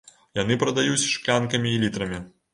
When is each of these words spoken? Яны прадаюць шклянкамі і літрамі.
Яны 0.39 0.57
прадаюць 0.63 1.03
шклянкамі 1.11 1.69
і 1.77 1.81
літрамі. 1.87 2.19